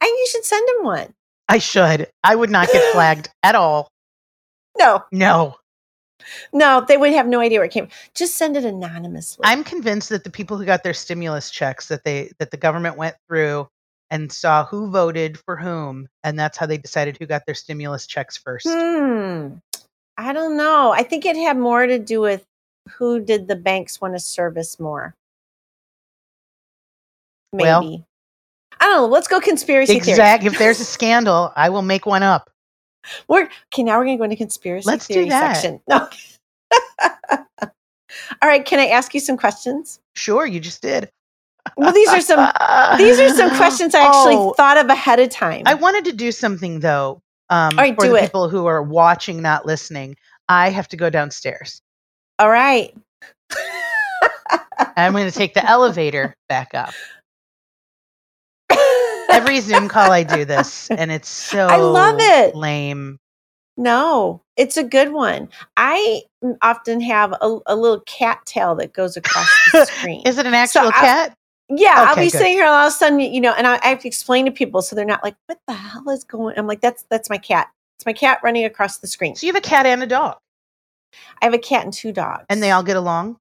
[0.00, 1.14] I think you should send him one.
[1.48, 2.08] I should.
[2.24, 3.88] I would not get flagged at all.
[4.78, 5.56] No, No.
[6.52, 7.86] no, they would have no idea where it came.
[7.86, 7.96] From.
[8.14, 9.42] Just send it anonymously.
[9.44, 12.96] I'm convinced that the people who got their stimulus checks that they that the government
[12.96, 13.68] went through
[14.10, 18.06] and saw who voted for whom, and that's how they decided who got their stimulus
[18.06, 18.66] checks first.
[18.68, 19.54] Hmm.
[20.18, 20.92] I don't know.
[20.92, 22.44] I think it had more to do with
[22.90, 25.14] who did the banks want to service more.
[27.52, 27.64] Maybe.
[27.66, 28.06] Well-
[28.78, 29.06] I don't know.
[29.06, 29.96] Let's go conspiracy.
[29.96, 30.44] Exact.
[30.44, 32.50] If there's a scandal, I will make one up.
[33.28, 33.82] We're okay.
[33.82, 35.56] Now we're going to go into conspiracy Let's do theory that.
[35.56, 35.80] section.
[35.88, 36.08] No.
[38.42, 38.64] All right.
[38.64, 40.00] Can I ask you some questions?
[40.14, 41.10] Sure, you just did.
[41.76, 42.50] Well, these are some.
[42.98, 45.62] These are some questions I actually Oh, thought of ahead of time.
[45.66, 47.20] I wanted to do something though.
[47.50, 48.22] Um, All right, for do the it.
[48.22, 50.16] people who are watching, not listening,
[50.48, 51.80] I have to go downstairs.
[52.38, 52.94] All right.
[54.96, 56.92] I'm going to take the elevator back up.
[59.30, 62.54] Every Zoom call, I do this, and it's so I love it.
[62.54, 63.18] lame.
[63.76, 65.48] No, it's a good one.
[65.76, 66.22] I
[66.62, 70.22] often have a, a little cat tail that goes across the screen.
[70.26, 71.34] Is it an actual I- cat?
[71.68, 72.30] yeah, I'll be good.
[72.32, 74.44] sitting here and all of a sudden, you know, and I, I have to explain
[74.46, 77.28] to people so they're not like, "What the hell is going?" I'm like, "That's that's
[77.28, 77.68] my cat.
[77.98, 80.36] It's my cat running across the screen." So you have a cat and a dog,
[81.42, 83.36] I have a cat and two dogs, and they all get along.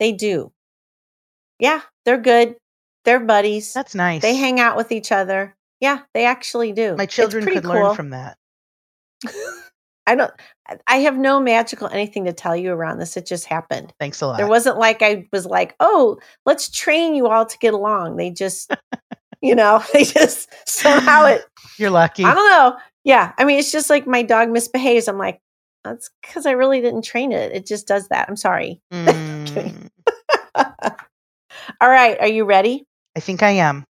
[0.00, 0.50] they do.
[1.60, 2.56] Yeah, they're good.
[3.06, 3.72] They're buddies.
[3.72, 4.20] That's nice.
[4.20, 5.56] They hang out with each other.
[5.80, 6.96] Yeah, they actually do.
[6.96, 7.72] My children could cool.
[7.72, 8.36] learn from that.
[10.06, 10.32] I don't.
[10.88, 13.16] I have no magical anything to tell you around this.
[13.16, 13.92] It just happened.
[14.00, 14.36] Thanks a lot.
[14.36, 18.16] There wasn't like I was like, oh, let's train you all to get along.
[18.16, 18.74] They just,
[19.40, 21.44] you know, they just somehow it.
[21.78, 22.24] You're lucky.
[22.24, 22.76] I don't know.
[23.04, 25.06] Yeah, I mean, it's just like my dog misbehaves.
[25.06, 25.40] I'm like,
[25.84, 27.52] that's because I really didn't train it.
[27.52, 28.28] It just does that.
[28.28, 28.80] I'm sorry.
[28.92, 29.90] Mm,
[31.80, 32.86] All right, are you ready?
[33.16, 33.84] I think I am.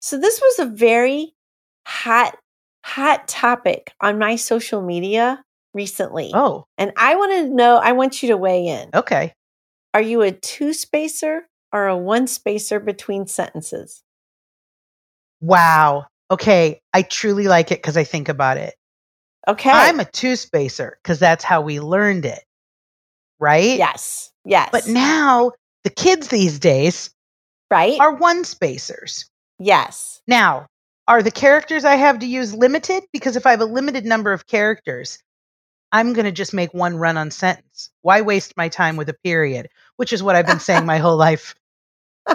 [0.00, 1.34] So this was a very
[1.86, 2.36] hot,
[2.84, 6.30] hot topic on my social media recently.
[6.34, 8.90] Oh, And I want to know, I want you to weigh in.
[8.94, 9.32] okay.
[9.94, 14.02] Are you a two spacer or a one spacer between sentences?
[15.40, 16.06] Wow.
[16.30, 16.80] Okay.
[16.92, 18.74] I truly like it because I think about it.
[19.46, 19.70] Okay.
[19.70, 22.42] I'm a two spacer because that's how we learned it.
[23.38, 23.78] Right?
[23.78, 24.32] yes.
[24.44, 24.70] Yes.
[24.72, 25.52] But now
[25.84, 27.10] the kids these days
[27.70, 27.98] right?
[28.00, 29.28] are one spacers.
[29.58, 30.20] yes.
[30.26, 30.66] Now,
[31.06, 33.04] are the characters I have to use limited?
[33.12, 35.18] Because if I have a limited number of characters,
[35.92, 37.90] I'm going to just make one run on sentence.
[38.02, 39.68] Why waste my time with a period?
[39.96, 41.54] Which is what I've been saying my whole life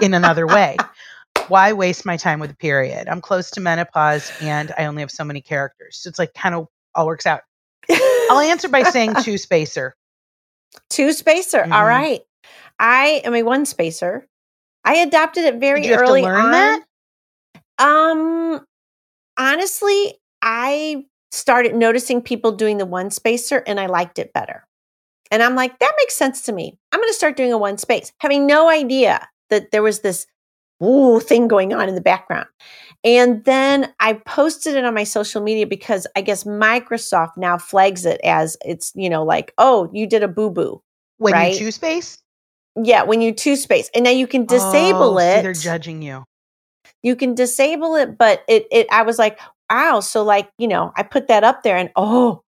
[0.00, 0.76] in another way.
[1.48, 3.08] Why waste my time with a period?
[3.08, 5.98] I'm close to menopause and I only have so many characters.
[6.00, 7.40] So it's like kind of all works out.
[7.90, 9.96] I'll answer by saying two spacer.
[10.90, 11.62] two spacer.
[11.64, 11.86] All Mhm.
[11.88, 12.20] right.
[12.78, 14.26] I am a one spacer.
[14.84, 16.50] I adopted it very Did you have to early learn on.
[16.52, 16.84] that?
[17.78, 18.60] Um
[19.38, 24.66] honestly, I started noticing people doing the one spacer and I liked it better.
[25.30, 26.76] And I'm like, that makes sense to me.
[26.92, 30.26] I'm going to start doing a one space, having no idea that there was this
[30.82, 32.46] ooh thing going on in the background.
[33.04, 38.04] And then I posted it on my social media because I guess Microsoft now flags
[38.04, 40.82] it as it's, you know, like, oh, you did a boo boo.
[41.18, 41.52] When Right.
[41.52, 42.18] you two space?
[42.76, 43.90] Yeah, when you two space.
[43.94, 46.24] And now you can disable Oh, it they're judging you.
[47.02, 49.38] you can disable it but it it i was like
[49.70, 52.42] wow so like you know i put that up there and oh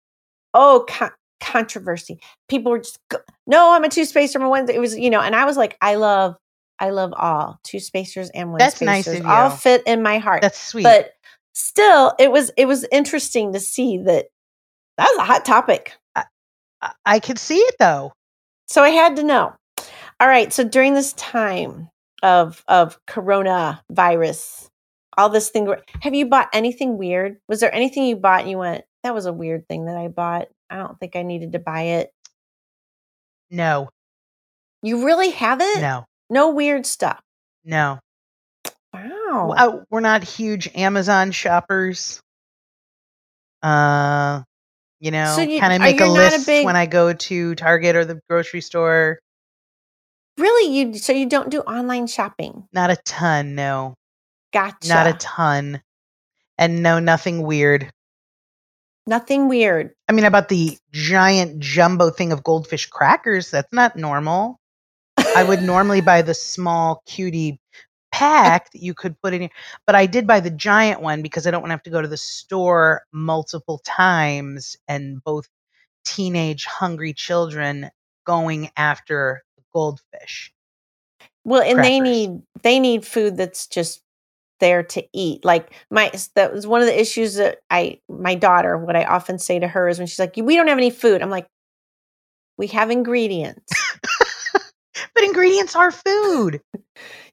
[0.55, 2.99] oh con- controversy people were just
[3.47, 5.57] no i'm a two spacer i'm a one it was you know and i was
[5.57, 6.37] like i love
[6.79, 9.31] i love all two spacers and one That's spacers nice of you.
[9.33, 10.85] all fit in my heart That's sweet.
[10.85, 11.13] but
[11.55, 14.27] still it was it was interesting to see that
[14.99, 16.25] that was a hot topic I,
[17.07, 18.13] I could see it though.
[18.69, 19.55] so i had to know
[20.23, 21.91] all right so during this time
[22.23, 24.69] of of coronavirus
[25.19, 27.37] all this thing have you bought anything weird?
[27.49, 30.09] Was there anything you bought and you went that was a weird thing that i
[30.09, 30.49] bought.
[30.71, 32.11] I don't think i needed to buy it.
[33.51, 33.91] No,
[34.83, 35.81] you really haven't?
[35.81, 37.21] No, no weird stuff.
[37.65, 37.99] No.
[38.95, 39.49] wow.
[39.55, 42.21] Well, we're not huge Amazon shoppers.
[43.63, 44.43] Uh,
[45.01, 48.05] you know, So kind of make a list big- when I go to Target or
[48.05, 49.19] the grocery store.
[50.39, 52.67] Really you so you don't do online shopping?
[52.73, 53.95] Not a ton, no,
[54.53, 55.83] gotcha not a ton,
[56.59, 57.91] and no, nothing weird.
[59.07, 59.93] nothing weird.
[60.09, 64.59] I mean, about the giant jumbo thing of goldfish crackers, that's not normal.
[65.19, 67.59] I would normally buy the small cutie
[68.13, 69.51] pack that you could put in here,
[69.87, 72.03] but I did buy the giant one because I don't want to have to go
[72.03, 75.49] to the store multiple times and both
[76.05, 77.91] teenage hungry children
[78.27, 79.43] going after
[79.73, 80.53] goldfish.
[81.45, 84.03] Well, and they need they need food that's just
[84.61, 85.45] there to eat.
[85.45, 89.39] Like my that was one of the issues that I my daughter what I often
[89.39, 91.47] say to her is when she's like, "We don't have any food." I'm like,
[92.59, 93.73] "We have ingredients.
[95.15, 96.61] But ingredients are food.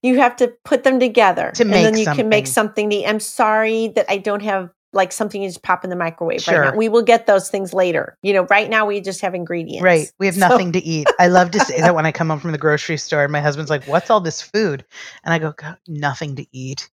[0.01, 2.87] you have to put them together, To and then you can make something.
[2.87, 5.89] something to eat." I'm sorry that I don't have like something you just pop in
[5.89, 6.65] the microwave right Sure.
[6.71, 6.75] now.
[6.75, 8.17] We will get those things later.
[8.23, 9.83] You know, right now we just have ingredients.
[9.83, 10.11] Right.
[10.19, 11.07] We have So- nothing to eat.
[11.19, 13.23] I love to say that when I come home from the grocery store.
[13.23, 14.83] and My husband's like, What's all this food?
[15.23, 15.53] And I go,
[15.87, 16.89] Nothing to eat.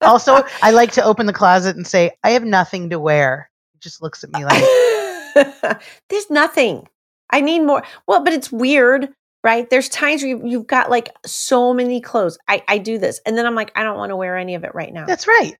[0.00, 3.48] Also, I like to open the closet and say, I have nothing to wear.
[3.72, 4.64] He just looks at me like,
[6.08, 6.88] There's nothing.
[7.30, 7.84] I need more.
[8.08, 9.10] Well, but it's weird,
[9.44, 9.70] right?
[9.70, 12.36] There's times where you, you've got like so many clothes.
[12.48, 13.20] I, I do this.
[13.24, 15.06] And then I'm like, I don't want to wear any of it right now.
[15.06, 15.54] That's right.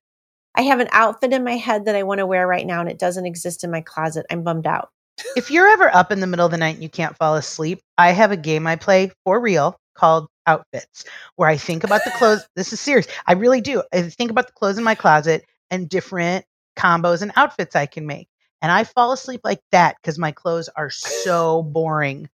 [0.55, 2.89] I have an outfit in my head that I want to wear right now and
[2.89, 4.25] it doesn't exist in my closet.
[4.29, 4.89] I'm bummed out.
[5.35, 7.81] If you're ever up in the middle of the night and you can't fall asleep,
[7.97, 12.11] I have a game I play for real called Outfits, where I think about the
[12.11, 12.45] clothes.
[12.55, 13.07] This is serious.
[13.27, 13.83] I really do.
[13.93, 18.05] I think about the clothes in my closet and different combos and outfits I can
[18.05, 18.27] make.
[18.61, 22.29] And I fall asleep like that because my clothes are so boring.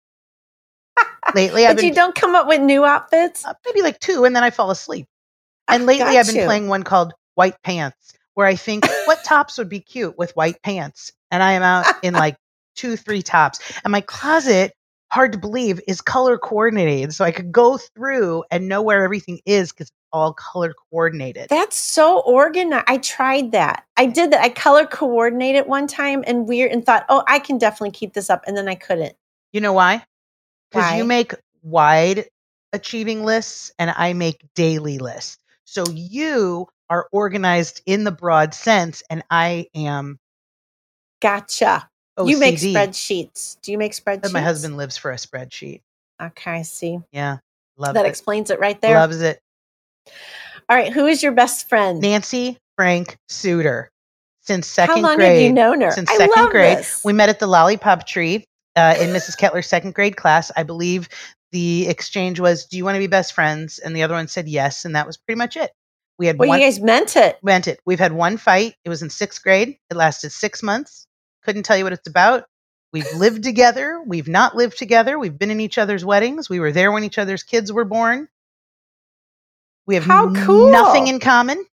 [1.35, 3.45] Lately, I've But been you don't come up with new outfits?
[3.45, 5.07] uh, maybe like two, and then I fall asleep.
[5.69, 6.45] And lately, I've been you.
[6.45, 10.61] playing one called White Pants, where I think what tops would be cute with white
[10.63, 12.37] pants, and I am out in like
[12.75, 14.73] two, three tops, and my closet
[15.11, 17.15] hard to believe, is color coordinated.
[17.15, 21.49] So I could go through and know where everything is because all color coordinated.
[21.49, 22.85] That's so organized.
[22.89, 23.85] I tried that.
[23.97, 24.43] I did that.
[24.43, 28.31] I color coordinated one time and weird and thought, oh, I can definitely keep this
[28.31, 28.43] up.
[28.47, 29.17] And then I couldn't.
[29.53, 30.05] You know why?
[30.71, 32.27] Because you make wide
[32.73, 35.39] achieving lists and I make daily lists.
[35.71, 40.19] So you are organized in the broad sense, and I am
[41.21, 41.91] Gotcha.
[42.19, 42.31] OCD.
[42.31, 43.61] You make spreadsheets.
[43.61, 44.23] Do you make spreadsheets?
[44.23, 45.83] But my husband lives for a spreadsheet.
[46.23, 47.01] Okay, I see.
[47.13, 47.37] Yeah,
[47.77, 48.09] loves that it.
[48.09, 48.95] explains it right there.
[48.95, 49.41] Loves it.
[50.71, 52.01] All right, who is your best friend?
[52.01, 53.91] Nancy Frank Suter.
[54.41, 55.33] Since second How long grade.
[55.33, 55.91] have you known her?
[55.91, 56.79] since I second love grade.
[56.79, 57.05] This.
[57.05, 58.43] We met at the Lollipop Tree
[58.75, 59.37] uh, in Mrs.
[59.37, 60.51] Kettler's second grade class.
[60.57, 61.11] I believe
[61.53, 64.49] the exchange was, "Do you want to be best friends?" And the other one said
[64.49, 65.71] yes, and that was pretty much it.
[66.19, 67.39] We had well, one you guys meant it.
[67.43, 67.81] meant it.
[67.87, 68.75] We've had one fight.
[68.85, 69.79] It was in sixth grade.
[69.91, 71.07] It lasted six months.
[71.45, 72.45] Couldn't tell you what it's about.
[72.93, 74.03] We've lived together.
[74.05, 75.19] We've not lived together.
[75.19, 76.49] We've been in each other's weddings.
[76.49, 78.29] We were there when each other's kids were born.
[79.87, 80.71] We have How cool.
[80.73, 81.65] nothing in common.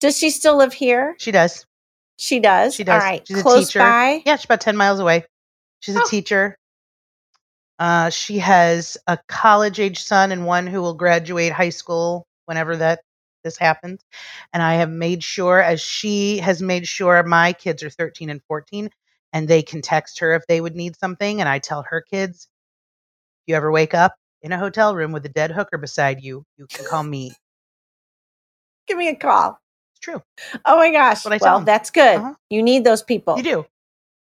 [0.00, 1.14] Does she still live here?
[1.18, 1.66] She does.
[2.18, 2.74] She does.
[2.74, 3.02] She does.
[3.02, 3.78] All right, She's a close teacher.
[3.80, 4.22] by.
[4.24, 5.24] Yeah, she's about 10 miles away.
[5.80, 6.08] She's a Oh.
[6.08, 6.56] teacher.
[7.78, 12.76] Uh, she has a college age son and one who will graduate high school whenever
[12.76, 13.00] that
[13.42, 14.00] this happens.
[14.52, 18.40] And I have made sure, as she has made sure, my kids are 13 and
[18.48, 18.90] 14,
[19.32, 21.40] and they can text her if they would need something.
[21.40, 22.48] And I tell her kids,
[23.42, 26.44] if you ever wake up in a hotel room with a dead hooker beside you,
[26.56, 27.32] you can call me.
[28.86, 29.58] Give me a call.
[29.92, 30.22] It's true.
[30.64, 31.24] Oh my gosh.
[31.24, 32.16] what I tell that's good.
[32.16, 32.34] Uh-huh.
[32.50, 33.36] You need those people.
[33.36, 33.66] You do.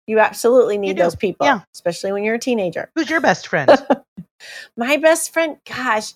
[0.06, 1.02] You absolutely need do.
[1.02, 1.60] those people, Yeah.
[1.74, 2.90] especially when you're a teenager.
[2.94, 3.70] Who's your best friend?
[4.76, 6.12] My best friend, gosh,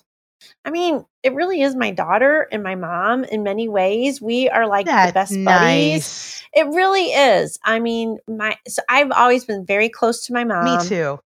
[0.65, 4.21] I mean, it really is my daughter and my mom in many ways.
[4.21, 5.45] We are like the That's best buddies.
[5.45, 6.43] nice.
[6.53, 7.59] It really is.
[7.63, 10.65] I mean, my so I've always been very close to my mom.
[10.65, 11.19] Me too.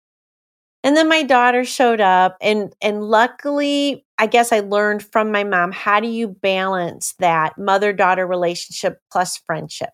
[0.84, 5.43] And then my daughter showed up and and luckily I guess I learned from my
[5.43, 9.89] mom how do you balance that mother-daughter relationship plus friendship?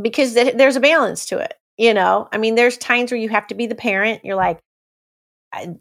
[0.00, 2.28] Because th- there's a balance to it, you know?
[2.32, 4.24] I mean, there's times where you have to be the parent.
[4.24, 4.60] You're like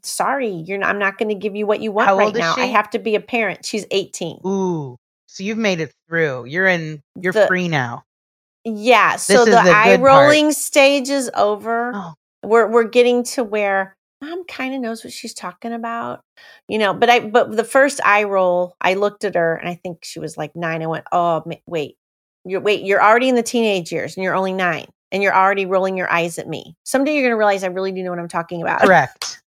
[0.03, 2.55] sorry, you're not, I'm not going to give you what you want How right now.
[2.57, 3.65] I have to be a parent.
[3.65, 4.39] She's 18.
[4.45, 4.97] Ooh.
[5.27, 6.45] So you've made it through.
[6.45, 8.03] You're in you're The- free now.
[8.67, 10.01] Yeah, so the, eye part.
[10.01, 11.91] rolling stage is over.
[11.93, 12.13] Oh.
[12.43, 16.21] We're we're getting to where mom kind of knows what she's talking about,
[16.67, 16.91] you know.
[16.91, 20.19] But I but the first eye roll, I looked at her and I think she
[20.19, 20.81] was like nine.
[20.81, 21.97] I went, oh ma- wait,
[22.45, 25.65] you're wait, you're already in the teenage years and you're only nine and you're already
[25.65, 26.75] rolling your eyes at me.
[26.83, 28.81] Someday you're gonna realize I really do know what I'm talking about.
[28.85, 29.41] Correct.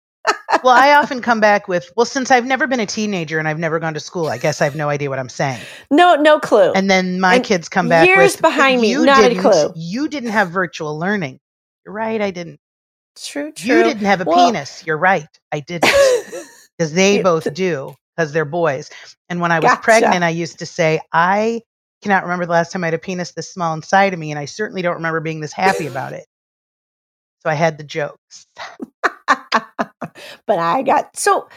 [0.63, 3.57] well, I often come back with, well, since I've never been a teenager and I've
[3.57, 5.59] never gone to school, I guess I have no idea what I'm saying.
[5.89, 6.71] No, no clue.
[6.73, 9.71] And then my And kids come back years with, "But behind me, not a clue."
[9.75, 11.39] You didn't have virtual learning.
[11.85, 12.59] You're right, I didn't.
[13.17, 13.77] true, true.
[13.77, 14.83] You didn't have a Well- penis.
[14.85, 15.91] You're right, I didn't.
[16.77, 18.89] Because they both do, because they're boys.
[19.27, 19.81] And when I was Gotcha.
[19.81, 21.61] pregnant, I used to say, I
[22.01, 24.39] cannot remember the last time I had a penis this small inside of me, and
[24.39, 26.25] I certainly don't remember being this happy about it.
[27.41, 28.47] So I had the jokes.
[29.27, 31.47] but I got so.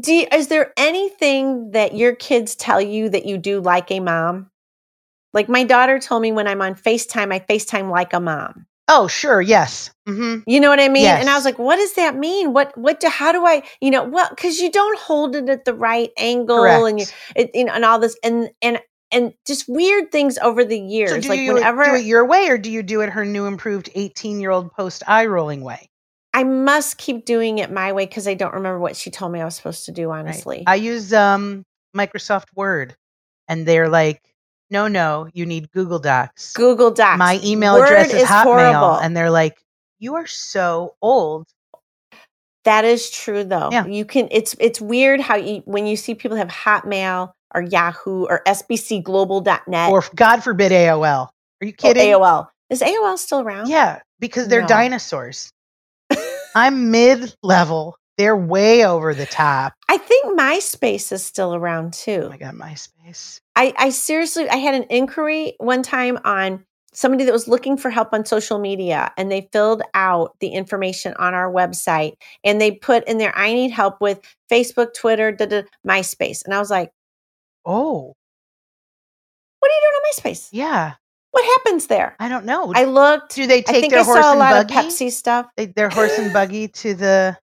[0.00, 4.00] Do you- is there anything that your kids tell you that you do like a
[4.00, 4.50] mom?
[5.32, 8.66] Like my daughter told me when I'm on FaceTime, I FaceTime like a mom.
[8.88, 9.90] Oh, sure, yes.
[10.06, 11.04] hmm You know what I mean?
[11.20, 12.52] And I was like, what does that mean?
[12.54, 15.64] What what do how do I, you know, well, because you don't hold it at
[15.66, 17.06] the right angle and you
[17.36, 18.80] it, you know, and all this and and
[19.10, 21.10] and just weird things over the years.
[21.10, 23.24] So do like you whenever do it your way, or do you do it her
[23.24, 25.88] new improved eighteen-year-old post eye rolling way?
[26.34, 29.40] I must keep doing it my way because I don't remember what she told me
[29.40, 30.18] I was supposed to do, Right.
[30.20, 30.64] honestly.
[30.66, 31.64] I use um,
[31.96, 32.94] Microsoft Word,
[33.48, 34.22] and they're like,
[34.70, 37.18] "No, no, you need Google Docs." Google Docs.
[37.18, 38.96] My email Word address is, Hotmail, horrible.
[38.98, 39.58] and they're like,
[39.98, 41.48] "You are so old."
[42.64, 43.70] That is true though.
[43.72, 43.86] Yeah.
[43.86, 48.24] You can it's it's weird how you when you see people have Hotmail or Yahoo
[48.26, 51.28] or SBCglobal.net Or God forbid AOL.
[51.60, 52.10] Are you or kidding?
[52.12, 52.48] AOL.
[52.70, 53.68] Is AOL still around?
[53.68, 54.66] Yeah, because they're No.
[54.68, 55.50] dinosaurs.
[56.54, 57.96] I'm mid-level.
[58.16, 59.74] They're way over the top.
[59.88, 62.22] I think MySpace is still around too.
[62.24, 63.40] Oh my god, MySpace.
[63.54, 67.90] I, I seriously I had an inquiry one time on somebody that was looking for
[67.90, 72.72] help on social media and they filled out the information on our website and they
[72.72, 74.20] put in there I need help with
[74.50, 76.44] Facebook, Twitter, da, da, MySpace.
[76.44, 76.90] And I was like,
[77.68, 78.14] Oh,
[79.60, 80.48] what are you doing on MySpace?
[80.52, 80.94] yeah.
[81.30, 82.16] What happens there?
[82.18, 82.72] I don't know.
[82.74, 83.34] I looked.
[83.34, 84.74] Do they I take their I horse saw a lot buggy?
[84.78, 85.46] of Pepsi stuff.
[85.58, 87.36] They, their horse and buggy to the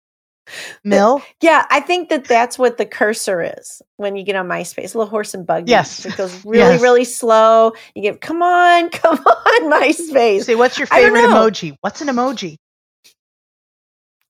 [0.83, 1.21] mill.
[1.39, 4.95] Yeah, I think that that's what the cursor is when you get on MySpace.
[4.95, 5.69] A little horse and buggy.
[5.69, 6.03] Yes.
[6.03, 6.81] It goes really, Yes.
[6.81, 7.73] really slow.
[7.93, 10.45] You get, come on, come on, MySpace.
[10.45, 11.75] Say, what's your favorite emoji?
[11.81, 12.57] What's an emoji?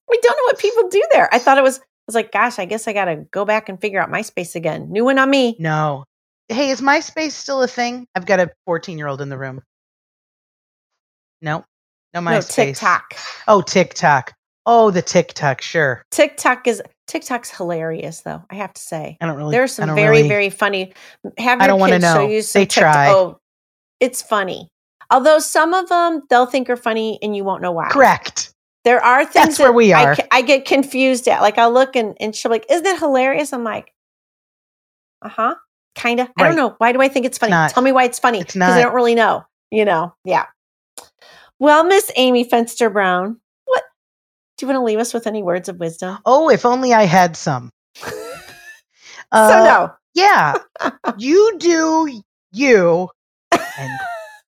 [0.10, 1.34] We don't know what people do there.
[1.34, 3.68] I thought it was, I was like, gosh, I guess I got to go back
[3.70, 4.92] and figure out MySpace again.
[4.92, 5.56] New one on me.
[5.60, 6.04] No.
[6.50, 8.06] Hey, is MySpace still a thing?
[8.16, 9.62] I've got a 14 year old in the room.
[11.42, 11.64] No,
[12.14, 12.54] no No, MySpace.
[12.54, 13.04] TikTok.
[13.48, 14.34] Oh, TikTok.
[14.66, 15.62] Oh, the TikTok.
[15.62, 16.02] Sure.
[16.12, 19.18] TikTok is, TikTok's hilarious though, I have to say.
[19.22, 19.52] I don't really.
[19.52, 20.94] There are some very, really- very funny.
[21.38, 22.28] Have I don't kids show know.
[22.28, 23.10] you They TikTok- try.
[23.10, 23.38] Oh,
[24.00, 24.70] it's funny.
[25.12, 27.90] Although some of them they'll think are funny and you won't know why.
[27.90, 28.52] Correct.
[28.86, 30.16] There are things That's where we I are.
[30.16, 31.42] ca- I, get confused at.
[31.42, 33.92] Like I'll look and, and she'll be like, "Isn't it hilarious?" I'm like,
[35.22, 35.56] "Uh huh,
[35.96, 36.76] kind of." I don't know.
[36.78, 37.50] Why do I think it's funny?
[37.50, 37.72] not.
[37.72, 38.44] Tell me why it's funny.
[38.44, 39.44] Because I don't really know.
[39.72, 40.14] You know?
[40.24, 40.46] Yeah.
[41.60, 43.84] Well, Miss Amy Fenster Brown, what
[44.58, 45.26] do you want to leave us with?
[45.26, 46.20] Any words of wisdom?
[46.26, 47.72] Oh, if only I had some.
[47.96, 48.12] so
[49.32, 49.94] Uh, no.
[50.14, 50.56] Yeah.
[51.18, 52.22] you do
[52.52, 53.10] you.
[53.52, 54.00] And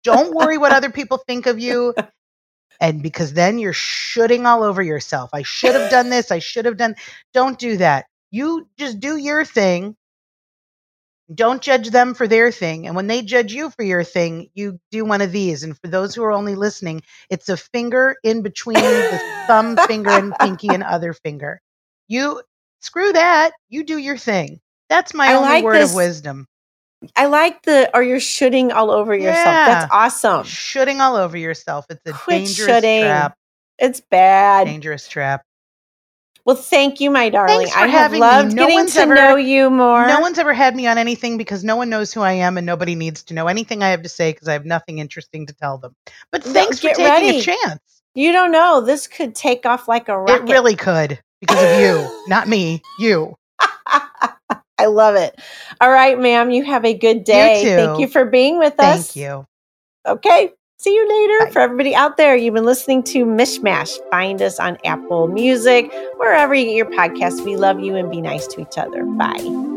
[0.04, 1.94] don't worry what other people think of you.
[2.82, 5.32] And because then you're shooting all over yourself.
[5.34, 6.32] I should have done this.
[6.32, 6.96] I should have done.
[7.34, 8.06] Don't do that.
[8.32, 9.96] You just do your thing.
[11.34, 12.88] Don't judge them for their thing.
[12.88, 15.64] And when they judge you for your thing, you do one of these.
[15.64, 20.18] And for those who are only listening, it's a finger in between the thumb finger
[20.18, 21.62] and pinky and other finger.
[22.08, 22.42] You
[22.82, 23.52] screw that.
[23.70, 24.62] You do your thing.
[24.90, 25.92] That's my I only like word this.
[25.92, 26.48] of wisdom.
[27.16, 29.46] I like the or you're shooting all over yourself.
[29.46, 30.44] That's awesome.
[30.46, 31.86] Shooting all over yourself.
[31.90, 33.02] It's a Quit dangerous shooting.
[33.04, 33.38] trap.
[33.78, 34.66] It's bad.
[34.66, 35.44] Dangerous trap.
[36.46, 37.58] Well, thank you, my darling.
[37.58, 38.26] Thanks for I have having me.
[38.26, 40.08] loved No getting to ever- know you more.
[40.08, 42.66] No one's ever had me on anything because no one knows who I am and
[42.66, 45.54] nobody needs to know anything I have to say because I have nothing interesting to
[45.54, 45.94] tell them.
[46.32, 47.40] But No, thanks for get taking ready.
[47.40, 47.82] a chance.
[48.16, 48.80] You don't know.
[48.82, 50.50] This could take off like a rocket.
[50.50, 53.36] It really could because of you, not me, you.
[54.78, 55.40] I love it.
[55.82, 56.52] All right, ma'am.
[56.52, 57.64] You have a good day.
[57.64, 58.02] Thank too.
[58.02, 59.12] you for being with us.
[59.12, 59.48] Thank you.
[60.08, 60.52] Okay.
[60.80, 61.46] See you later.
[61.46, 61.52] Bye.
[61.52, 63.98] For everybody out there, you've been listening to Mishmash.
[64.12, 67.44] Find us on Apple Music, wherever you get your podcasts.
[67.44, 69.04] We love you and be nice to each other.
[69.04, 69.77] Bye.